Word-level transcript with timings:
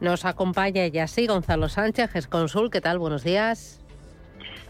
Nos 0.00 0.24
acompaña 0.24 0.86
ya 0.86 1.06
sí 1.08 1.26
Gonzalo 1.26 1.68
Sánchez, 1.68 2.28
Consul. 2.28 2.70
¿Qué 2.70 2.80
tal? 2.80 2.98
Buenos 2.98 3.24
días. 3.24 3.84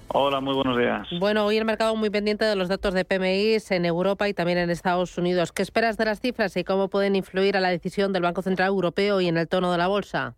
Hola, 0.09 0.41
muy 0.41 0.55
buenos 0.55 0.79
días. 0.79 1.07
Bueno, 1.21 1.45
hoy 1.45 1.59
el 1.59 1.67
mercado 1.67 1.95
muy 1.95 2.09
pendiente 2.09 2.47
de 2.47 2.57
los 2.57 2.69
datos 2.69 2.95
de 2.95 3.05
PMI 3.05 3.59
en 3.69 3.85
Europa 3.85 4.27
y 4.27 4.33
también 4.33 4.57
en 4.57 4.71
Estados 4.71 5.19
Unidos. 5.19 5.53
¿Qué 5.53 5.61
esperas 5.61 5.99
de 5.99 6.07
las 6.07 6.21
cifras 6.21 6.57
y 6.57 6.65
cómo 6.65 6.89
pueden 6.89 7.15
influir 7.15 7.59
a 7.59 7.61
la 7.61 7.69
decisión 7.69 8.15
del 8.15 8.23
Banco 8.23 8.41
Central 8.41 8.69
Europeo 8.69 9.21
y 9.21 9.29
en 9.29 9.37
el 9.37 9.49
tono 9.49 9.71
de 9.71 9.77
la 9.77 9.87
bolsa? 9.87 10.35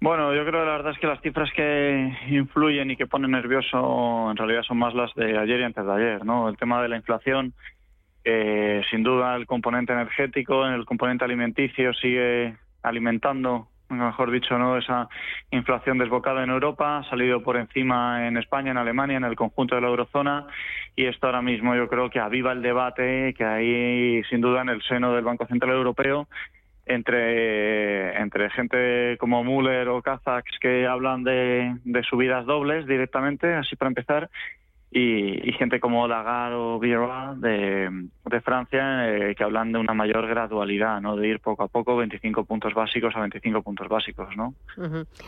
Bueno, 0.00 0.32
yo 0.32 0.42
creo 0.44 0.60
que 0.60 0.66
la 0.66 0.76
verdad 0.76 0.92
es 0.92 0.98
que 0.98 1.08
las 1.08 1.20
cifras 1.20 1.50
que 1.56 2.16
influyen 2.28 2.92
y 2.92 2.96
que 2.96 3.08
ponen 3.08 3.32
nervioso 3.32 4.30
en 4.30 4.36
realidad 4.36 4.62
son 4.62 4.78
más 4.78 4.94
las 4.94 5.12
de 5.14 5.36
ayer 5.36 5.58
y 5.58 5.64
antes 5.64 5.84
de 5.84 5.92
ayer, 5.92 6.24
¿no? 6.24 6.48
El 6.48 6.56
tema 6.56 6.80
de 6.82 6.88
la 6.88 6.96
inflación, 6.96 7.52
sin 8.22 9.02
duda 9.02 9.34
el 9.34 9.46
componente 9.46 9.92
energético, 9.92 10.64
el 10.66 10.84
componente 10.84 11.24
alimenticio 11.24 11.92
sigue 11.94 12.56
alimentando 12.84 13.68
mejor 13.88 14.30
dicho, 14.30 14.58
¿no? 14.58 14.76
esa 14.76 15.08
inflación 15.50 15.98
desbocada 15.98 16.42
en 16.42 16.50
Europa, 16.50 16.98
ha 16.98 17.04
salido 17.04 17.42
por 17.42 17.56
encima 17.56 18.26
en 18.26 18.36
España, 18.36 18.70
en 18.70 18.78
Alemania, 18.78 19.16
en 19.16 19.24
el 19.24 19.36
conjunto 19.36 19.74
de 19.74 19.80
la 19.80 19.88
eurozona, 19.88 20.46
y 20.96 21.06
esto 21.06 21.26
ahora 21.26 21.42
mismo 21.42 21.74
yo 21.74 21.88
creo 21.88 22.10
que 22.10 22.20
aviva 22.20 22.52
el 22.52 22.62
debate 22.62 23.34
que 23.36 23.44
hay 23.44 24.22
sin 24.24 24.40
duda 24.40 24.62
en 24.62 24.68
el 24.68 24.82
seno 24.82 25.12
del 25.12 25.24
Banco 25.24 25.46
Central 25.46 25.72
Europeo 25.72 26.28
entre, 26.86 28.20
entre 28.20 28.50
gente 28.50 29.16
como 29.18 29.42
Müller 29.42 29.88
o 29.88 30.02
Kazax 30.02 30.58
que 30.60 30.86
hablan 30.86 31.24
de 31.24 32.02
subidas 32.08 32.44
dobles 32.46 32.86
directamente, 32.86 33.54
así 33.54 33.74
para 33.76 33.88
empezar, 33.88 34.30
y, 34.96 35.52
gente 35.52 35.80
como 35.80 36.06
Lagarde 36.06 36.54
o 36.56 36.78
Vieira 36.78 37.34
de, 37.36 37.90
Francia 38.42 39.08
eh, 39.08 39.34
que 39.34 39.44
hablan 39.44 39.72
de 39.72 39.78
una 39.78 39.94
mayor 39.94 40.26
gradualidad, 40.26 41.00
¿no? 41.00 41.16
De 41.16 41.28
ir 41.28 41.40
poco 41.40 41.64
a 41.64 41.68
poco 41.68 41.96
25 41.96 42.44
puntos 42.44 42.74
básicos 42.74 43.14
a 43.16 43.20
25 43.20 43.62
puntos 43.62 43.88
básicos, 43.88 44.28
¿no? 44.36 44.54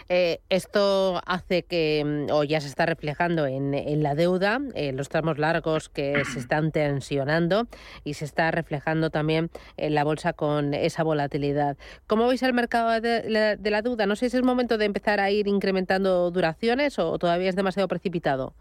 Eh, 0.09 0.39
esto 0.49 1.21
hace 1.27 1.65
que, 1.65 2.05
mm, 2.05 2.33
o 2.33 2.45
ya 2.45 2.61
se 2.61 2.69
está 2.69 2.87
reflejando 2.87 3.47
en, 3.47 3.75
en 3.75 4.03
la 4.03 4.15
deuda, 4.15 4.61
en 4.75 4.97
los 4.97 5.09
tramos 5.09 5.39
largos 5.39 5.89
que 5.89 6.25
se 6.25 6.39
están 6.39 6.73
tensionando 6.73 7.67
y 8.05 8.15
se 8.15 8.25
está 8.25 8.51
reflejando 8.51 9.11
también 9.11 9.51
en 9.77 9.95
la 9.95 10.05
bolsa 10.05 10.33
con 10.33 10.75
esa 10.75 11.03
volatilidad. 11.03 11.77
¿Cómo 12.07 12.29
veis 12.29 12.43
el 12.43 12.55
mercado 12.55 13.01
de, 13.01 13.57
de 13.59 13.71
la 13.71 13.83
deuda? 13.83 14.07
No 14.07 14.17
sé 14.17 14.31
si 14.31 14.37
es 14.37 14.43
momento 14.43 14.79
de 14.79 14.85
empezar 14.85 15.21
a 15.21 15.31
ir 15.31 15.49
incrementando 15.49 16.31
duraciones 16.31 16.99
o 16.99 17.19
todavía 17.19 17.49
es 17.49 17.57
demasiado 17.57 17.89
precipitado. 17.89 18.55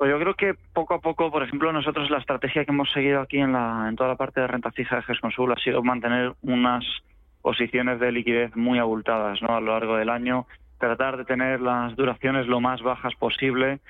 Pues 0.00 0.10
yo 0.10 0.18
creo 0.18 0.32
que 0.32 0.54
poco 0.72 0.94
a 0.94 0.98
poco, 0.98 1.30
por 1.30 1.42
ejemplo, 1.42 1.70
nosotros 1.74 2.08
la 2.08 2.16
estrategia 2.16 2.64
que 2.64 2.72
hemos 2.72 2.90
seguido 2.90 3.20
aquí 3.20 3.36
en, 3.36 3.52
la, 3.52 3.84
en 3.86 3.96
toda 3.96 4.08
la 4.08 4.16
parte 4.16 4.40
de 4.40 4.46
renta 4.46 4.70
fija 4.70 4.96
de 4.96 5.02
GESConsul 5.02 5.52
ha 5.52 5.62
sido 5.62 5.82
mantener 5.82 6.32
unas 6.40 6.82
posiciones 7.42 8.00
de 8.00 8.10
liquidez 8.10 8.56
muy 8.56 8.78
abultadas 8.78 9.42
¿no? 9.42 9.54
a 9.54 9.60
lo 9.60 9.72
largo 9.72 9.98
del 9.98 10.08
año, 10.08 10.46
tratar 10.78 11.18
de 11.18 11.26
tener 11.26 11.60
las 11.60 11.94
duraciones 11.96 12.46
lo 12.46 12.62
más 12.62 12.80
bajas 12.80 13.14
posible 13.16 13.80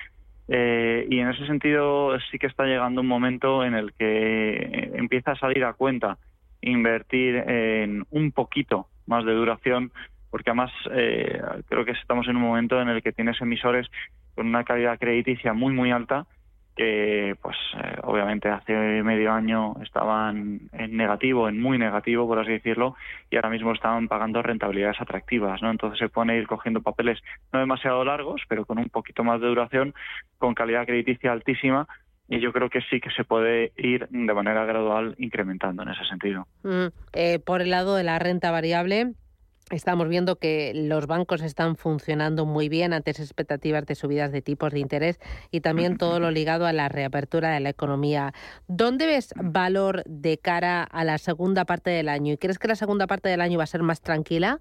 eh, 0.49 1.07
y 1.09 1.19
en 1.19 1.29
ese 1.29 1.47
sentido 1.47 2.19
sí 2.29 2.37
que 2.37 2.47
está 2.47 2.65
llegando 2.65 2.99
un 2.99 3.07
momento 3.07 3.63
en 3.63 3.73
el 3.73 3.93
que 3.93 4.91
empieza 4.93 5.31
a 5.31 5.39
salir 5.39 5.63
a 5.63 5.71
cuenta 5.71 6.17
invertir 6.59 7.37
en 7.37 8.03
un 8.11 8.33
poquito 8.33 8.87
más 9.07 9.23
de 9.23 9.31
duración 9.31 9.93
porque 10.29 10.49
además 10.49 10.71
eh, 10.91 11.41
creo 11.69 11.85
que 11.85 11.91
estamos 11.91 12.27
en 12.27 12.35
un 12.35 12.41
momento 12.41 12.81
en 12.81 12.89
el 12.89 13.01
que 13.01 13.13
tienes 13.13 13.39
emisores 13.39 13.87
con 14.35 14.47
una 14.47 14.63
calidad 14.63 14.99
crediticia 14.99 15.53
muy, 15.53 15.73
muy 15.73 15.91
alta, 15.91 16.25
que 16.75 17.35
pues 17.41 17.57
eh, 17.83 17.97
obviamente 18.03 18.49
hace 18.49 18.73
medio 19.03 19.31
año 19.31 19.75
estaban 19.83 20.61
en 20.71 20.97
negativo, 20.97 21.49
en 21.49 21.61
muy 21.61 21.77
negativo, 21.77 22.27
por 22.27 22.39
así 22.39 22.51
decirlo, 22.51 22.95
y 23.29 23.35
ahora 23.35 23.49
mismo 23.49 23.73
estaban 23.73 24.07
pagando 24.07 24.41
rentabilidades 24.41 25.01
atractivas, 25.01 25.61
¿no? 25.61 25.69
Entonces 25.69 25.99
se 25.99 26.09
pone 26.09 26.37
ir 26.37 26.47
cogiendo 26.47 26.81
papeles 26.81 27.19
no 27.51 27.59
demasiado 27.59 28.03
largos, 28.05 28.41
pero 28.47 28.65
con 28.65 28.79
un 28.79 28.89
poquito 28.89 29.23
más 29.23 29.41
de 29.41 29.47
duración, 29.47 29.93
con 30.37 30.53
calidad 30.53 30.85
crediticia 30.85 31.31
altísima, 31.31 31.87
y 32.31 32.39
yo 32.39 32.53
creo 32.53 32.69
que 32.69 32.79
sí 32.89 33.01
que 33.01 33.11
se 33.11 33.25
puede 33.25 33.73
ir 33.75 34.07
de 34.07 34.33
manera 34.33 34.63
gradual 34.63 35.15
incrementando 35.17 35.83
en 35.83 35.89
ese 35.89 36.05
sentido. 36.05 36.47
Mm, 36.63 36.87
eh, 37.11 37.39
por 37.39 37.61
el 37.61 37.71
lado 37.71 37.95
de 37.95 38.05
la 38.05 38.19
renta 38.19 38.51
variable, 38.51 39.11
Estamos 39.71 40.09
viendo 40.09 40.35
que 40.35 40.73
los 40.75 41.07
bancos 41.07 41.41
están 41.41 41.77
funcionando 41.77 42.45
muy 42.45 42.67
bien 42.67 42.91
ante 42.91 43.11
esas 43.11 43.27
expectativas 43.27 43.85
de 43.85 43.95
subidas 43.95 44.33
de 44.33 44.41
tipos 44.41 44.73
de 44.73 44.79
interés 44.79 45.17
y 45.49 45.61
también 45.61 45.97
todo 45.97 46.19
lo 46.19 46.29
ligado 46.31 46.65
a 46.65 46.73
la 46.73 46.89
reapertura 46.89 47.51
de 47.51 47.61
la 47.61 47.69
economía. 47.69 48.33
¿Dónde 48.67 49.05
ves 49.05 49.33
valor 49.37 50.03
de 50.05 50.37
cara 50.37 50.83
a 50.83 51.05
la 51.05 51.17
segunda 51.17 51.63
parte 51.63 51.89
del 51.89 52.09
año? 52.09 52.33
¿Y 52.33 52.37
crees 52.37 52.59
que 52.59 52.67
la 52.67 52.75
segunda 52.75 53.07
parte 53.07 53.29
del 53.29 53.39
año 53.39 53.57
va 53.57 53.63
a 53.63 53.67
ser 53.67 53.81
más 53.81 54.01
tranquila? 54.01 54.59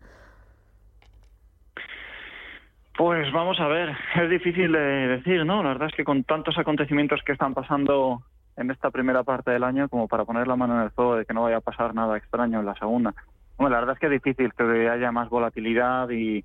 Pues 2.97 3.33
vamos 3.33 3.59
a 3.59 3.67
ver, 3.67 3.97
es 4.15 4.31
difícil 4.31 4.71
de 4.71 4.79
decir, 4.79 5.45
¿no? 5.45 5.63
La 5.63 5.71
verdad 5.71 5.89
es 5.89 5.95
que 5.97 6.05
con 6.05 6.23
tantos 6.23 6.57
acontecimientos 6.57 7.21
que 7.27 7.33
están 7.33 7.55
pasando 7.55 8.23
en 8.57 8.71
esta 8.71 8.91
primera 8.91 9.25
parte 9.25 9.51
del 9.51 9.65
año, 9.65 9.89
como 9.89 10.07
para 10.07 10.25
poner 10.25 10.47
la 10.47 10.55
mano 10.55 10.77
en 10.77 10.83
el 10.83 10.91
fuego 10.91 11.17
de 11.17 11.25
que 11.25 11.35
no 11.35 11.43
vaya 11.43 11.57
a 11.57 11.63
pasar 11.63 11.95
nada 11.95 12.17
extraño 12.17 12.61
en 12.61 12.67
la 12.67 12.75
segunda. 12.75 13.15
Bueno, 13.61 13.75
la 13.75 13.81
verdad 13.81 13.97
es 13.97 14.01
que 14.01 14.07
es 14.07 14.23
difícil 14.23 14.55
que 14.55 14.89
haya 14.89 15.13
más 15.13 15.29
volatilidad 15.29 16.09
y, 16.09 16.43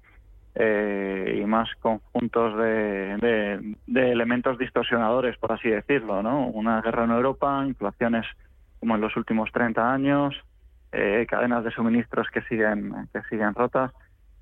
eh, 0.53 1.39
y 1.41 1.45
más 1.45 1.69
conjuntos 1.79 2.57
de, 2.57 3.73
elementos 3.87 4.57
distorsionadores, 4.57 5.37
por 5.37 5.53
así 5.53 5.69
decirlo, 5.69 6.21
¿no? 6.21 6.47
Una 6.47 6.81
guerra 6.81 7.05
en 7.05 7.11
Europa, 7.11 7.63
inflaciones 7.65 8.25
como 8.81 8.95
en 8.95 9.01
los 9.01 9.15
últimos 9.15 9.49
30 9.53 9.93
años, 9.93 10.35
eh, 10.91 11.25
cadenas 11.29 11.63
de 11.63 11.71
suministros 11.71 12.27
que 12.33 12.41
siguen 12.49 13.07
que 13.13 13.21
siguen 13.29 13.55
rotas. 13.55 13.93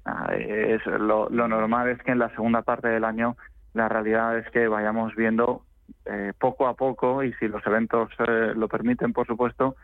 Ah, 0.03 0.33
es, 0.35 0.83
lo, 0.87 1.29
lo, 1.29 1.47
normal 1.47 1.89
es 1.89 2.01
que 2.01 2.13
en 2.13 2.17
la 2.17 2.29
segunda 2.29 2.63
parte 2.63 2.87
del 2.87 3.03
año 3.03 3.37
la 3.75 3.87
realidad 3.87 4.35
es 4.39 4.49
que 4.49 4.67
vayamos 4.67 5.13
viendo 5.15 5.61
eh, 6.05 6.33
poco 6.39 6.65
a 6.65 6.73
poco 6.73 7.23
y 7.23 7.33
si 7.33 7.47
los 7.47 7.63
eventos 7.67 8.09
eh, 8.27 8.53
lo 8.55 8.67
permiten, 8.67 9.13
por 9.13 9.27
supuesto, 9.27 9.75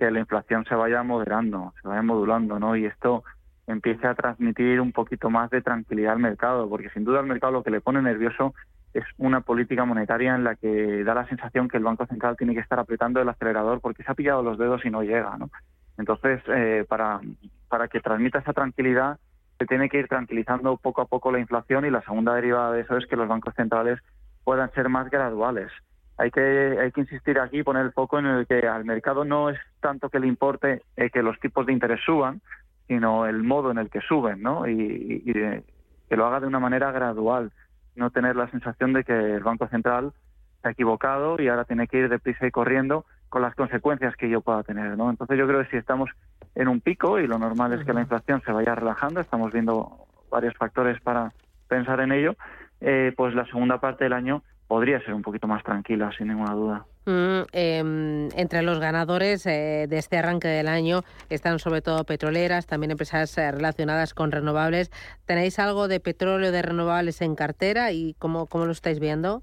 que 0.00 0.10
la 0.10 0.20
inflación 0.20 0.64
se 0.64 0.74
vaya 0.74 1.02
moderando, 1.02 1.74
se 1.82 1.86
vaya 1.86 2.00
modulando, 2.00 2.58
¿no? 2.58 2.74
Y 2.74 2.86
esto 2.86 3.22
empiece 3.66 4.06
a 4.06 4.14
transmitir 4.14 4.80
un 4.80 4.92
poquito 4.92 5.28
más 5.28 5.50
de 5.50 5.60
tranquilidad 5.60 6.14
al 6.14 6.20
mercado, 6.20 6.70
porque 6.70 6.88
sin 6.88 7.04
duda 7.04 7.20
al 7.20 7.26
mercado 7.26 7.52
lo 7.52 7.62
que 7.62 7.70
le 7.70 7.82
pone 7.82 8.00
nervioso 8.00 8.54
es 8.94 9.04
una 9.18 9.42
política 9.42 9.84
monetaria 9.84 10.34
en 10.34 10.42
la 10.42 10.56
que 10.56 11.04
da 11.04 11.14
la 11.14 11.28
sensación 11.28 11.68
que 11.68 11.76
el 11.76 11.84
Banco 11.84 12.06
Central 12.06 12.34
tiene 12.38 12.54
que 12.54 12.60
estar 12.60 12.78
apretando 12.78 13.20
el 13.20 13.28
acelerador 13.28 13.82
porque 13.82 14.02
se 14.02 14.10
ha 14.10 14.14
pillado 14.14 14.42
los 14.42 14.56
dedos 14.56 14.82
y 14.86 14.90
no 14.90 15.02
llega, 15.02 15.36
¿no? 15.36 15.50
Entonces, 15.98 16.40
eh, 16.48 16.86
para, 16.88 17.20
para 17.68 17.88
que 17.88 18.00
transmita 18.00 18.38
esa 18.38 18.54
tranquilidad, 18.54 19.18
se 19.58 19.66
tiene 19.66 19.90
que 19.90 19.98
ir 19.98 20.08
tranquilizando 20.08 20.78
poco 20.78 21.02
a 21.02 21.06
poco 21.06 21.30
la 21.30 21.40
inflación 21.40 21.84
y 21.84 21.90
la 21.90 22.00
segunda 22.00 22.34
derivada 22.34 22.72
de 22.72 22.80
eso 22.80 22.96
es 22.96 23.06
que 23.06 23.16
los 23.16 23.28
bancos 23.28 23.54
centrales 23.54 24.00
puedan 24.44 24.72
ser 24.72 24.88
más 24.88 25.10
graduales 25.10 25.70
hay 26.20 26.30
que, 26.30 26.76
hay 26.78 26.92
que 26.92 27.00
insistir 27.00 27.38
aquí, 27.38 27.62
poner 27.62 27.86
el 27.86 27.92
foco 27.92 28.18
en 28.18 28.26
el 28.26 28.46
que 28.46 28.68
al 28.68 28.84
mercado 28.84 29.24
no 29.24 29.48
es 29.48 29.58
tanto 29.80 30.10
que 30.10 30.20
le 30.20 30.26
importe 30.26 30.82
eh, 30.96 31.08
que 31.08 31.22
los 31.22 31.40
tipos 31.40 31.64
de 31.64 31.72
interés 31.72 32.00
suban, 32.04 32.42
sino 32.88 33.24
el 33.24 33.42
modo 33.42 33.70
en 33.70 33.78
el 33.78 33.88
que 33.88 34.02
suben, 34.02 34.42
¿no? 34.42 34.68
Y, 34.68 35.22
que 35.24 36.16
lo 36.16 36.26
haga 36.26 36.40
de 36.40 36.46
una 36.46 36.58
manera 36.58 36.92
gradual, 36.92 37.52
no 37.94 38.10
tener 38.10 38.36
la 38.36 38.50
sensación 38.50 38.92
de 38.92 39.04
que 39.04 39.14
el 39.14 39.42
Banco 39.42 39.66
Central 39.68 40.12
se 40.60 40.68
ha 40.68 40.72
equivocado 40.72 41.40
y 41.40 41.48
ahora 41.48 41.64
tiene 41.64 41.86
que 41.86 41.98
ir 41.98 42.08
deprisa 42.10 42.46
y 42.46 42.50
corriendo 42.50 43.06
con 43.30 43.40
las 43.40 43.54
consecuencias 43.54 44.14
que 44.16 44.28
yo 44.28 44.42
pueda 44.42 44.62
tener, 44.62 44.98
¿no? 44.98 45.08
Entonces 45.08 45.38
yo 45.38 45.46
creo 45.46 45.62
que 45.62 45.70
si 45.70 45.76
estamos 45.78 46.10
en 46.54 46.68
un 46.68 46.82
pico 46.82 47.18
y 47.18 47.26
lo 47.26 47.38
normal 47.38 47.72
es 47.72 47.86
que 47.86 47.94
la 47.94 48.02
inflación 48.02 48.42
se 48.44 48.52
vaya 48.52 48.74
relajando, 48.74 49.20
estamos 49.20 49.52
viendo 49.52 50.06
varios 50.30 50.54
factores 50.56 51.00
para 51.00 51.32
pensar 51.68 52.00
en 52.00 52.12
ello, 52.12 52.34
eh, 52.82 53.14
pues 53.16 53.34
la 53.34 53.46
segunda 53.46 53.78
parte 53.78 54.04
del 54.04 54.12
año 54.12 54.42
podría 54.70 55.00
ser 55.00 55.14
un 55.14 55.22
poquito 55.22 55.48
más 55.48 55.64
tranquila, 55.64 56.12
sin 56.16 56.28
ninguna 56.28 56.54
duda. 56.54 56.86
Mm, 57.04 57.40
em, 57.50 58.28
entre 58.36 58.62
los 58.62 58.78
ganadores 58.78 59.44
eh, 59.46 59.86
de 59.88 59.98
este 59.98 60.16
arranque 60.16 60.46
del 60.46 60.68
año 60.68 61.00
están 61.28 61.58
sobre 61.58 61.82
todo 61.82 62.04
petroleras, 62.04 62.68
también 62.68 62.92
empresas 62.92 63.36
eh, 63.36 63.50
relacionadas 63.50 64.14
con 64.14 64.30
renovables. 64.30 64.92
¿Tenéis 65.26 65.58
algo 65.58 65.88
de 65.88 65.98
petróleo, 65.98 66.52
de 66.52 66.62
renovables 66.62 67.20
en 67.20 67.34
cartera 67.34 67.90
y 67.90 68.14
cómo, 68.20 68.46
cómo 68.46 68.64
lo 68.64 68.70
estáis 68.70 69.00
viendo? 69.00 69.42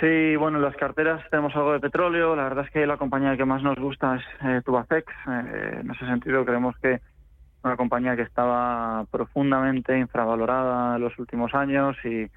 Sí, 0.00 0.34
bueno, 0.36 0.56
en 0.56 0.64
las 0.64 0.76
carteras 0.76 1.20
tenemos 1.30 1.54
algo 1.54 1.74
de 1.74 1.80
petróleo. 1.80 2.34
La 2.34 2.44
verdad 2.44 2.64
es 2.64 2.70
que 2.70 2.86
la 2.86 2.96
compañía 2.96 3.36
que 3.36 3.44
más 3.44 3.62
nos 3.62 3.76
gusta 3.76 4.16
es 4.16 4.22
eh, 4.46 4.62
Tubacex. 4.64 5.12
en 5.26 5.90
ese 5.90 6.06
sentido, 6.06 6.46
creemos 6.46 6.74
que 6.78 7.02
una 7.62 7.76
compañía 7.76 8.16
que 8.16 8.22
estaba 8.22 9.04
profundamente 9.10 9.98
infravalorada 9.98 10.96
en 10.96 11.02
los 11.02 11.18
últimos 11.18 11.54
años 11.54 11.98
y 12.02 12.30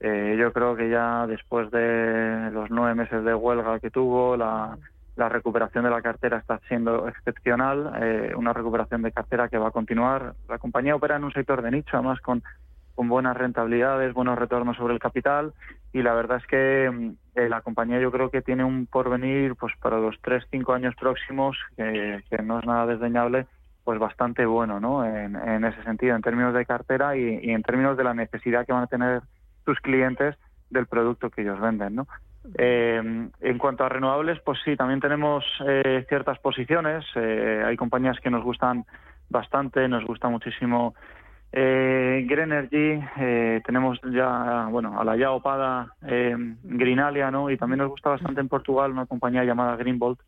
eh, 0.00 0.36
yo 0.38 0.52
creo 0.52 0.74
que 0.76 0.88
ya 0.88 1.26
después 1.26 1.70
de 1.70 2.50
los 2.52 2.70
nueve 2.70 2.94
meses 2.94 3.24
de 3.24 3.34
huelga 3.34 3.78
que 3.80 3.90
tuvo, 3.90 4.36
la, 4.36 4.76
recuperación 5.16 5.84
de 5.84 5.90
la 5.90 6.00
cartera 6.00 6.38
está 6.38 6.58
siendo 6.66 7.06
excepcional, 7.06 7.92
eh, 8.00 8.32
una 8.34 8.54
recuperación 8.54 9.02
de 9.02 9.12
cartera 9.12 9.48
que 9.48 9.58
va 9.58 9.68
a 9.68 9.72
continuar. 9.72 10.32
La 10.48 10.58
compañía 10.58 10.96
opera 10.96 11.16
en 11.16 11.24
un 11.24 11.32
sector 11.32 11.60
de 11.60 11.70
nicho, 11.70 11.90
además 11.98 12.20
con, 12.20 12.42
con 12.94 13.08
buenas 13.08 13.36
rentabilidades, 13.36 14.14
buenos 14.14 14.38
retornos 14.38 14.76
sobre 14.76 14.94
el 14.94 15.00
capital 15.00 15.52
y 15.92 16.02
la 16.02 16.14
verdad 16.14 16.38
es 16.38 16.46
que 16.46 16.90
mm, 16.90 17.10
eh, 17.34 17.48
la 17.48 17.62
compañía 17.62 17.98
yo 18.00 18.10
creo 18.10 18.30
que 18.30 18.42
tiene 18.42 18.64
un 18.64 18.86
porvenir 18.86 19.56
pues 19.56 19.72
para 19.80 19.98
los 19.98 20.16
tres, 20.20 20.44
cinco 20.50 20.74
años 20.74 20.94
próximos 20.96 21.56
que, 21.76 22.22
no 22.44 22.58
es 22.58 22.66
nada 22.66 22.86
desdeñable 22.86 23.46
pues 23.84 23.98
bastante 23.98 24.44
bueno, 24.44 24.78
¿no? 24.78 25.04
En, 25.04 25.64
ese 25.64 25.82
sentido, 25.82 26.14
en 26.14 26.20
términos 26.22 26.52
de 26.52 26.66
cartera 26.66 27.16
y, 27.16 27.50
en 27.50 27.62
términos 27.62 27.96
de 27.96 28.04
la 28.04 28.12
necesidad 28.12 28.66
que 28.66 28.72
van 28.74 28.82
a 28.82 28.86
tener 28.86 29.22
sus 29.64 29.78
clientes 29.80 30.36
del 30.70 30.86
producto 30.86 31.30
que 31.30 31.42
ellos 31.42 31.60
venden, 31.60 31.94
¿no? 31.96 32.06
Eh, 32.54 33.28
en 33.40 33.58
cuanto 33.58 33.84
a 33.84 33.88
renovables, 33.88 34.40
pues 34.40 34.58
sí, 34.64 34.76
también 34.76 35.00
tenemos 35.00 35.44
eh, 35.66 36.04
ciertas 36.08 36.38
posiciones. 36.38 37.04
Eh, 37.14 37.62
hay 37.66 37.76
compañías 37.76 38.18
que 38.20 38.30
nos 38.30 38.42
gustan 38.42 38.84
bastante, 39.28 39.86
nos 39.88 40.04
gusta 40.04 40.28
muchísimo 40.28 40.94
eh, 41.52 42.24
Green 42.28 42.52
Energy, 42.52 43.00
tenemos 43.64 44.00
ya, 44.12 44.68
bueno, 44.70 45.00
a 45.00 45.04
la 45.04 45.16
ya 45.16 45.32
opada 45.32 45.94
Greenalia, 46.00 47.30
¿no? 47.30 47.50
Y 47.50 47.56
también 47.56 47.78
nos 47.78 47.90
gusta 47.90 48.10
bastante 48.10 48.40
en 48.40 48.48
Portugal 48.48 48.92
una 48.92 49.06
compañía 49.06 49.44
llamada 49.44 49.76
Greenbolt, 49.76 50.20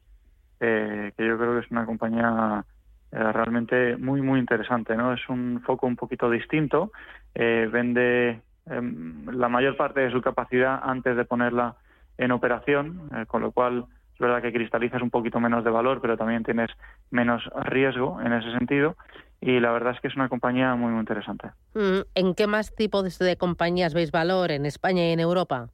que 0.59 1.13
yo 1.17 1.39
creo 1.39 1.55
que 1.55 1.65
es 1.65 1.71
una 1.71 1.87
compañía 1.87 2.65
realmente 3.11 3.97
muy, 3.97 4.21
muy 4.21 4.41
interesante, 4.41 4.97
¿no? 4.97 5.13
Es 5.13 5.29
un 5.29 5.63
foco 5.65 5.87
un 5.87 5.97
poquito 5.97 6.29
distinto, 6.29 6.91
vende 7.35 8.41
la 8.67 9.49
mayor 9.49 9.77
parte 9.77 10.01
de 10.01 10.13
su 10.13 10.21
capacidad 10.23 10.81
antes 10.83 11.17
de 11.17 11.25
ponerla 11.25 11.75
en 12.19 12.31
operación, 12.31 13.11
con 13.27 13.43
lo 13.43 13.51
cual 13.51 13.87
es 14.15 14.19
verdad 14.21 14.41
que 14.41 14.53
cristalizas 14.53 15.03
un 15.03 15.11
poquito 15.11 15.41
menos 15.41 15.65
de 15.65 15.71
valor, 15.71 16.01
pero 16.01 16.17
también 16.17 16.45
tienes 16.45 16.71
menos 17.11 17.43
riesgo 17.65 18.21
en 18.21 18.33
ese 18.33 18.53
sentido 18.53 18.97
y 19.43 19.59
la 19.59 19.73
verdad 19.73 19.95
es 19.95 20.01
que 20.01 20.07
es 20.07 20.15
una 20.15 20.29
compañía 20.29 20.75
muy, 20.77 20.93
muy 20.93 21.01
interesante. 21.01 21.49
Mm, 21.75 22.03
¿En 22.15 22.35
qué 22.35 22.47
más 22.47 22.75
tipos 22.75 23.19
de 23.19 23.37
compañías 23.37 23.93
veis 23.93 24.13
valor 24.13 24.53
en 24.53 24.67
España 24.67 25.05
y 25.05 25.13
en 25.13 25.19
Europa? 25.19 25.69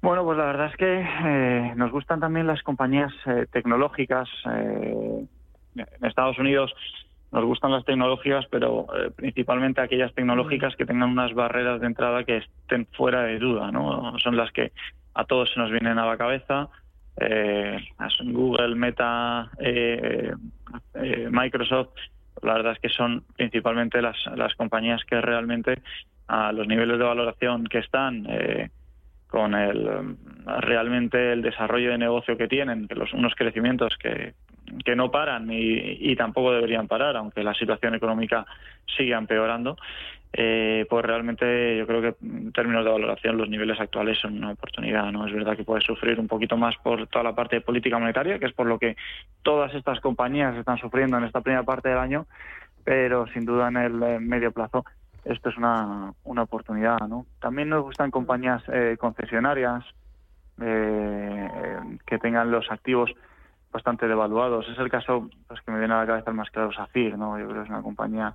Bueno, 0.00 0.24
pues 0.24 0.38
la 0.38 0.46
verdad 0.46 0.70
es 0.70 0.76
que 0.76 1.00
eh, 1.00 1.74
nos 1.76 1.92
gustan 1.92 2.20
también 2.20 2.46
las 2.46 2.62
compañías 2.62 3.12
eh, 3.26 3.46
tecnológicas. 3.52 4.28
Eh, 4.50 5.26
en 5.74 6.06
Estados 6.06 6.38
Unidos 6.38 6.72
nos 7.36 7.44
gustan 7.44 7.70
las 7.70 7.84
tecnológicas, 7.84 8.46
pero 8.50 8.86
principalmente 9.14 9.82
aquellas 9.82 10.14
tecnológicas 10.14 10.74
que 10.74 10.86
tengan 10.86 11.10
unas 11.10 11.34
barreras 11.34 11.82
de 11.82 11.86
entrada 11.86 12.24
que 12.24 12.38
estén 12.38 12.86
fuera 12.92 13.24
de 13.24 13.38
duda, 13.38 13.70
¿no? 13.70 14.18
Son 14.20 14.38
las 14.38 14.50
que 14.52 14.72
a 15.12 15.24
todos 15.24 15.52
se 15.52 15.60
nos 15.60 15.70
vienen 15.70 15.98
a 15.98 16.06
la 16.06 16.16
cabeza 16.16 16.70
eh, 17.18 17.78
Google, 18.24 18.74
Meta, 18.74 19.50
eh, 19.58 20.32
eh, 20.94 21.28
Microsoft, 21.30 21.94
la 22.42 22.54
verdad 22.54 22.72
es 22.72 22.78
que 22.78 22.88
son 22.88 23.24
principalmente 23.36 24.02
las, 24.02 24.16
las 24.34 24.54
compañías 24.54 25.02
que 25.04 25.20
realmente 25.20 25.82
a 26.28 26.52
los 26.52 26.66
niveles 26.66 26.98
de 26.98 27.04
valoración 27.04 27.64
que 27.64 27.78
están, 27.78 28.26
eh, 28.28 28.70
con 29.28 29.54
el 29.54 30.16
realmente 30.60 31.32
el 31.32 31.42
desarrollo 31.42 31.90
de 31.90 31.98
negocio 31.98 32.36
que 32.36 32.48
tienen, 32.48 32.86
que 32.86 32.94
los, 32.94 33.12
unos 33.12 33.34
crecimientos 33.34 33.96
que, 33.98 34.34
que 34.84 34.96
no 34.96 35.10
paran 35.10 35.50
y, 35.50 35.98
y 36.00 36.16
tampoco 36.16 36.52
deberían 36.52 36.88
parar, 36.88 37.16
aunque 37.16 37.42
la 37.42 37.54
situación 37.54 37.94
económica 37.94 38.46
sigue 38.96 39.14
empeorando, 39.14 39.76
eh, 40.32 40.84
pues 40.90 41.04
realmente 41.04 41.78
yo 41.78 41.86
creo 41.86 42.02
que 42.02 42.14
en 42.22 42.52
términos 42.52 42.84
de 42.84 42.90
valoración 42.90 43.38
los 43.38 43.48
niveles 43.48 43.80
actuales 43.80 44.18
son 44.18 44.36
una 44.36 44.50
oportunidad. 44.50 45.10
no 45.10 45.26
Es 45.26 45.32
verdad 45.32 45.56
que 45.56 45.64
puede 45.64 45.80
sufrir 45.80 46.20
un 46.20 46.28
poquito 46.28 46.56
más 46.56 46.76
por 46.82 47.06
toda 47.06 47.24
la 47.24 47.34
parte 47.34 47.56
de 47.56 47.62
política 47.62 47.98
monetaria, 47.98 48.38
que 48.38 48.46
es 48.46 48.52
por 48.52 48.66
lo 48.66 48.78
que 48.78 48.96
todas 49.42 49.74
estas 49.74 50.00
compañías 50.00 50.54
están 50.56 50.78
sufriendo 50.78 51.16
en 51.16 51.24
esta 51.24 51.40
primera 51.40 51.62
parte 51.62 51.88
del 51.88 51.98
año, 51.98 52.26
pero 52.84 53.26
sin 53.28 53.46
duda 53.46 53.68
en 53.68 53.76
el 53.78 54.20
medio 54.20 54.52
plazo 54.52 54.84
esto 55.24 55.48
es 55.48 55.56
una, 55.56 56.12
una 56.24 56.42
oportunidad. 56.42 56.98
¿no? 57.08 57.26
También 57.40 57.68
nos 57.68 57.82
gustan 57.82 58.10
compañías 58.10 58.62
eh, 58.68 58.96
concesionarias 58.98 59.84
eh, 60.60 61.48
que 62.06 62.18
tengan 62.18 62.50
los 62.50 62.70
activos 62.70 63.10
bastante 63.72 64.08
devaluados. 64.08 64.68
Es 64.68 64.78
el 64.78 64.90
caso 64.90 65.28
pues, 65.48 65.60
que 65.62 65.70
me 65.70 65.78
viene 65.78 65.94
a 65.94 65.98
la 65.98 66.06
cabeza 66.06 66.30
el 66.30 66.36
más 66.36 66.50
claro, 66.50 66.72
SACIR. 66.72 67.18
¿no? 67.18 67.38
Yo 67.38 67.46
creo 67.46 67.62
que 67.62 67.64
es 67.64 67.70
una 67.70 67.82
compañía 67.82 68.34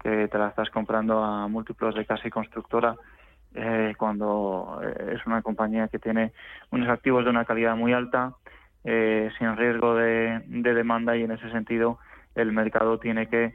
que 0.00 0.28
te 0.28 0.38
la 0.38 0.48
estás 0.48 0.70
comprando 0.70 1.22
a 1.22 1.48
múltiplos 1.48 1.94
de 1.94 2.04
casi 2.04 2.30
constructora 2.30 2.94
eh, 3.54 3.94
cuando 3.96 4.80
eh, 4.84 5.14
es 5.16 5.26
una 5.26 5.40
compañía 5.42 5.88
que 5.88 5.98
tiene 5.98 6.32
unos 6.70 6.88
activos 6.88 7.24
de 7.24 7.30
una 7.30 7.44
calidad 7.44 7.74
muy 7.74 7.92
alta, 7.92 8.34
eh, 8.84 9.30
sin 9.38 9.56
riesgo 9.56 9.94
de, 9.94 10.42
demanda 10.46 11.16
y 11.16 11.22
en 11.22 11.30
ese 11.32 11.50
sentido 11.50 11.98
el 12.34 12.52
mercado 12.52 12.98
tiene 12.98 13.28
que 13.28 13.54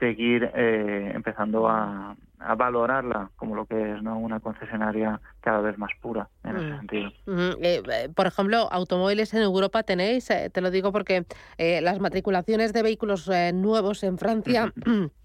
seguir 0.00 0.50
empezando 0.54 1.68
a, 1.68 2.16
valorarla 2.56 3.30
como 3.36 3.54
lo 3.54 3.66
que 3.66 3.92
es 3.92 4.02
¿no? 4.02 4.18
una 4.18 4.40
concesionaria 4.40 5.20
cada 5.42 5.60
vez 5.60 5.76
más 5.76 5.90
pura 6.00 6.30
en 6.42 6.56
ese 6.56 6.66
mm. 6.66 6.78
sentido. 6.78 7.10
Mm, 7.26 8.12
por 8.14 8.26
ejemplo, 8.26 8.66
automóviles 8.72 9.34
en 9.34 9.42
Europa 9.42 9.82
tenéis, 9.82 10.26
te 10.26 10.60
lo 10.62 10.70
digo 10.70 10.90
porque 10.90 11.26
las 11.58 12.00
matriculaciones 12.00 12.72
de 12.72 12.82
vehículos 12.82 13.30
nuevos 13.52 14.02
en 14.04 14.16
Francia 14.16 14.72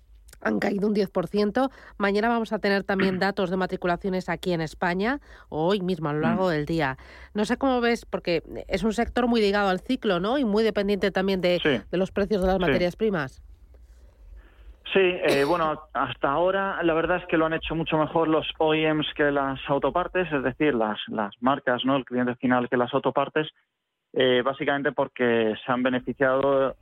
han 0.45 0.59
caído 0.59 0.87
un 0.87 0.95
10%. 0.95 1.69
Mañana 1.97 2.29
vamos 2.29 2.53
a 2.53 2.59
tener 2.59 2.83
también 2.83 3.19
datos 3.19 3.49
de 3.49 3.57
matriculaciones 3.57 4.29
aquí 4.29 4.53
en 4.53 4.61
España, 4.61 5.19
hoy 5.49 5.81
mismo 5.81 6.09
a 6.09 6.13
lo 6.13 6.19
largo 6.19 6.49
del 6.49 6.65
día. 6.65 6.97
No 7.33 7.45
sé 7.45 7.57
cómo 7.57 7.81
ves, 7.81 8.05
porque 8.05 8.43
es 8.67 8.83
un 8.83 8.93
sector 8.93 9.27
muy 9.27 9.41
ligado 9.41 9.69
al 9.69 9.79
ciclo, 9.79 10.19
¿no? 10.19 10.37
Y 10.37 10.45
muy 10.45 10.63
dependiente 10.63 11.11
también 11.11 11.41
de, 11.41 11.83
los 11.91 12.11
precios 12.11 12.41
de 12.41 12.47
las 12.47 12.59
materias 12.59 12.95
primas. 12.95 13.41
Sí, 14.93 14.99
eh, 14.99 15.43
bueno, 15.45 15.81
hasta 15.93 16.29
ahora 16.29 16.81
la 16.83 16.93
verdad 16.93 17.17
es 17.17 17.25
que 17.25 17.37
lo 17.37 17.45
han 17.45 17.53
hecho 17.53 17.75
mucho 17.75 17.97
mejor 17.97 18.27
los 18.27 18.47
OEMs 18.59 19.07
que 19.15 19.31
las 19.31 19.59
autopartes, 19.67 20.31
es 20.31 20.43
decir, 20.43 20.73
las, 20.75 20.99
las 21.07 21.33
marcas, 21.41 21.83
¿no? 21.85 21.95
El 21.95 22.05
cliente 22.05 22.35
final 22.35 22.69
que 22.69 22.77
las 22.77 22.93
autopartes, 22.93 23.49
eh, 24.13 24.41
básicamente 24.43 24.91
porque 24.91 25.55
se 25.65 25.71
han 25.71 25.83
beneficiado 25.83 26.75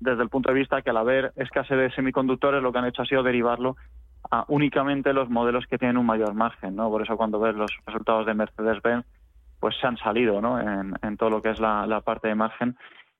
desde 0.00 0.22
el 0.22 0.28
punto 0.28 0.50
de 0.50 0.58
vista 0.58 0.82
que 0.82 0.90
al 0.90 0.98
haber 0.98 1.32
escasez 1.36 1.78
de 1.78 1.90
semiconductores 1.92 2.62
lo 2.62 2.72
que 2.72 2.78
han 2.78 2.86
hecho 2.86 3.02
ha 3.02 3.06
sido 3.06 3.22
derivarlo 3.22 3.76
a 4.30 4.44
únicamente 4.48 5.12
los 5.12 5.30
modelos 5.30 5.66
que 5.66 5.78
tienen 5.78 5.96
un 5.96 6.06
mayor 6.06 6.34
margen, 6.34 6.76
¿no? 6.76 6.90
Por 6.90 7.02
eso 7.02 7.16
cuando 7.16 7.38
ves 7.38 7.54
los 7.54 7.70
resultados 7.86 8.26
de 8.26 8.34
Mercedes-Benz, 8.34 9.04
pues 9.60 9.76
se 9.80 9.86
han 9.86 9.96
salido, 9.96 10.40
¿no? 10.40 10.60
En, 10.60 11.16
todo 11.16 11.30
lo 11.30 11.42
que 11.42 11.50
es 11.50 11.60
la, 11.60 12.00
parte 12.04 12.28
de 12.28 12.34
margen. 12.34 12.76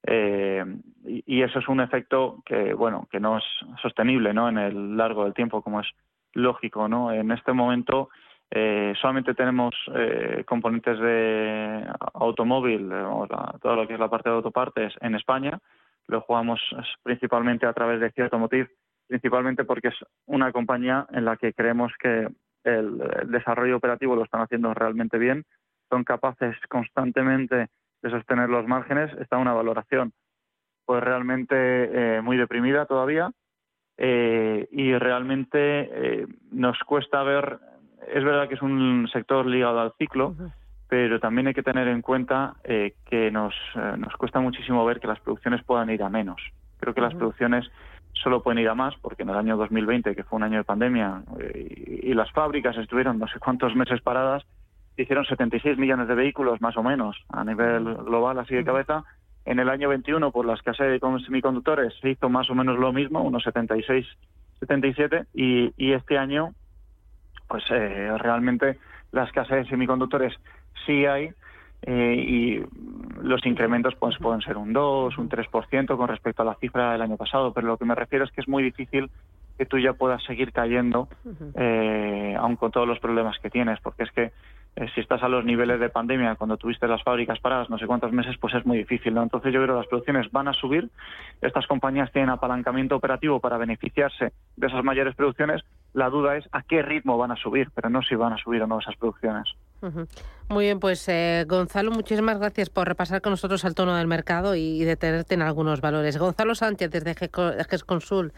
Eh, 0.06 0.64
y, 1.04 1.42
eso 1.42 1.58
es 1.58 1.68
un 1.68 1.80
efecto 1.80 2.42
que, 2.44 2.72
bueno, 2.74 3.08
que 3.10 3.20
no 3.20 3.38
es 3.38 3.44
sostenible, 3.82 4.32
¿no? 4.32 4.48
En 4.48 4.58
el 4.58 4.96
largo 4.96 5.24
del 5.24 5.34
tiempo, 5.34 5.62
como 5.62 5.80
es 5.80 5.88
lógico, 6.32 6.88
¿no? 6.88 7.12
En 7.12 7.30
este 7.32 7.52
momento 7.52 8.08
eh, 8.50 8.94
solamente 9.00 9.34
tenemos 9.34 9.74
eh, 9.94 10.44
componentes 10.46 10.98
de 10.98 11.84
automóvil, 12.14 12.88
todo 13.60 13.76
lo 13.76 13.86
que 13.86 13.94
es 13.94 14.00
la 14.00 14.08
parte 14.08 14.28
de 14.28 14.36
autopartes 14.36 14.94
en 15.00 15.16
España, 15.16 15.58
lo 16.06 16.20
jugamos 16.20 16.60
principalmente 17.02 17.66
a 17.66 17.72
través 17.72 18.00
de 18.00 18.12
cierto 18.12 18.38
motivo, 18.38 18.68
principalmente 19.08 19.64
porque 19.64 19.88
es 19.88 19.96
una 20.26 20.52
compañía 20.52 21.06
en 21.10 21.24
la 21.24 21.36
que 21.36 21.52
creemos 21.52 21.92
que 21.98 22.28
el, 22.62 22.98
desarrollo 23.26 23.76
operativo 23.76 24.14
lo 24.14 24.24
están 24.24 24.42
haciendo 24.42 24.72
realmente 24.74 25.18
bien, 25.18 25.44
son 25.88 26.04
capaces 26.04 26.56
constantemente 26.68 27.68
de 28.02 28.10
sostener 28.10 28.48
los 28.48 28.66
márgenes, 28.66 29.12
está 29.20 29.38
una 29.38 29.52
valoración 29.52 30.12
pues 30.84 31.02
realmente 31.02 31.56
eh, 31.56 32.22
muy 32.22 32.36
deprimida 32.36 32.86
todavía 32.86 33.32
eh, 33.98 34.68
y 34.70 34.94
realmente 34.94 35.58
eh, 35.58 36.26
nos 36.52 36.78
cuesta 36.80 37.22
ver, 37.22 37.58
es 38.08 38.22
verdad 38.24 38.48
que 38.48 38.54
es 38.54 38.62
un 38.62 39.08
sector 39.12 39.46
ligado 39.46 39.80
al 39.80 39.94
ciclo, 39.98 40.34
pero 40.88 41.18
también 41.18 41.46
hay 41.46 41.54
que 41.54 41.62
tener 41.62 41.88
en 41.88 42.02
cuenta 42.02 42.56
eh, 42.64 42.94
que 43.06 43.30
nos, 43.30 43.54
nos 43.98 44.14
cuesta 44.16 44.38
muchísimo 44.40 44.84
ver 44.84 45.00
que 45.00 45.06
las 45.06 45.20
producciones 45.20 45.64
puedan 45.64 45.90
ir 45.90 46.02
a 46.02 46.10
menos. 46.10 46.40
Creo 46.78 46.92
que 46.92 47.00
las 47.00 47.14
producciones 47.14 47.68
solo 48.12 48.42
pueden 48.42 48.58
ir 48.58 48.68
a 48.68 48.74
más 48.74 48.94
porque 49.00 49.22
en 49.22 49.30
el 49.30 49.36
año 49.36 49.56
2020, 49.56 50.14
que 50.14 50.24
fue 50.24 50.36
un 50.36 50.42
año 50.42 50.58
de 50.58 50.64
pandemia, 50.64 51.22
y, 51.54 52.12
las 52.14 52.30
fábricas 52.32 52.76
estuvieron 52.76 53.18
no 53.18 53.26
sé 53.28 53.38
cuántos 53.38 53.74
meses 53.74 54.00
paradas, 54.00 54.44
hicieron 55.02 55.24
76 55.24 55.78
millones 55.78 56.08
de 56.08 56.14
vehículos 56.14 56.60
más 56.60 56.76
o 56.76 56.82
menos 56.82 57.16
a 57.28 57.44
nivel 57.44 57.84
global, 57.96 58.38
así 58.38 58.54
de 58.54 58.64
cabeza. 58.64 59.04
En 59.44 59.60
el 59.60 59.68
año 59.68 59.88
21, 59.88 60.32
por 60.32 60.46
la 60.46 60.54
escasez 60.54 61.00
de 61.00 61.20
semiconductores, 61.24 61.94
se 62.00 62.10
hizo 62.10 62.28
más 62.28 62.50
o 62.50 62.54
menos 62.54 62.78
lo 62.78 62.92
mismo, 62.92 63.22
unos 63.22 63.44
76, 63.44 64.06
77, 64.60 65.26
y, 65.34 65.72
y 65.76 65.92
este 65.92 66.18
año, 66.18 66.52
pues 67.46 67.64
realmente 67.68 68.78
la 69.12 69.24
escasez 69.24 69.64
de 69.64 69.70
semiconductores 69.70 70.34
sí 70.84 71.06
hay 71.06 71.30
eh, 71.82 72.14
y 72.16 72.62
los 73.22 73.44
incrementos 73.46 73.94
pues 73.96 74.16
pueden 74.18 74.40
ser 74.40 74.56
un 74.56 74.72
2, 74.72 75.18
un 75.18 75.28
3% 75.28 75.96
con 75.96 76.08
respecto 76.08 76.42
a 76.42 76.44
la 76.44 76.54
cifra 76.56 76.92
del 76.92 77.02
año 77.02 77.16
pasado, 77.16 77.52
pero 77.52 77.66
lo 77.66 77.76
que 77.76 77.84
me 77.84 77.94
refiero 77.94 78.24
es 78.24 78.32
que 78.32 78.40
es 78.40 78.48
muy 78.48 78.62
difícil 78.62 79.10
que 79.56 79.66
tú 79.66 79.78
ya 79.78 79.92
puedas 79.92 80.22
seguir 80.24 80.52
cayendo, 80.52 81.08
eh, 81.54 82.36
aun 82.38 82.56
con 82.56 82.70
todos 82.70 82.86
los 82.86 82.98
problemas 82.98 83.38
que 83.38 83.50
tienes, 83.50 83.80
porque 83.80 84.02
es 84.02 84.10
que 84.10 84.32
eh, 84.76 84.86
si 84.94 85.00
estás 85.00 85.22
a 85.22 85.28
los 85.28 85.42
niveles 85.42 85.80
de 85.80 85.88
pandemia 85.88 86.34
cuando 86.34 86.58
tuviste 86.58 86.86
las 86.86 87.02
fábricas 87.02 87.40
paradas 87.40 87.70
no 87.70 87.78
sé 87.78 87.86
cuántos 87.86 88.12
meses, 88.12 88.36
pues 88.38 88.52
es 88.54 88.66
muy 88.66 88.76
difícil. 88.76 89.14
¿no? 89.14 89.22
Entonces 89.22 89.52
yo 89.52 89.62
creo 89.62 89.74
que 89.74 89.80
las 89.80 89.88
producciones 89.88 90.30
van 90.30 90.48
a 90.48 90.52
subir, 90.52 90.90
estas 91.40 91.66
compañías 91.66 92.12
tienen 92.12 92.28
apalancamiento 92.28 92.94
operativo 92.94 93.40
para 93.40 93.56
beneficiarse 93.56 94.32
de 94.56 94.66
esas 94.66 94.84
mayores 94.84 95.14
producciones, 95.14 95.62
la 95.94 96.10
duda 96.10 96.36
es 96.36 96.46
a 96.52 96.62
qué 96.62 96.82
ritmo 96.82 97.16
van 97.16 97.30
a 97.30 97.36
subir, 97.36 97.70
pero 97.74 97.88
no 97.88 98.02
si 98.02 98.14
van 98.16 98.34
a 98.34 98.36
subir 98.36 98.62
o 98.62 98.66
no 98.66 98.78
esas 98.78 98.96
producciones. 98.96 99.48
Muy 100.50 100.66
bien, 100.66 100.78
pues 100.78 101.08
eh, 101.08 101.46
Gonzalo, 101.48 101.90
muchísimas 101.90 102.38
gracias 102.38 102.68
por 102.68 102.86
repasar 102.86 103.22
con 103.22 103.30
nosotros 103.30 103.64
al 103.64 103.74
tono 103.74 103.94
del 103.94 104.06
mercado 104.06 104.54
y, 104.54 104.84
detenerte 104.84 105.34
en 105.34 105.42
algunos 105.42 105.80
valores. 105.80 106.18
Gonzalo 106.18 106.54
Sánchez, 106.54 106.90
desde 106.90 107.14
GESConsul, 107.14 108.32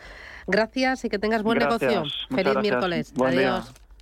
gracias 0.46 1.04
y 1.04 1.08
que 1.08 1.18
tengas 1.18 1.42
buen 1.42 1.58
negocio. 1.58 2.04
Feliz 2.30 2.56
miércoles. 2.62 3.12
Adiós. 3.20 3.87